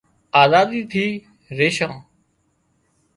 آزادي 0.41 0.79
ٿي 0.91 1.05
ريشان 1.57 1.93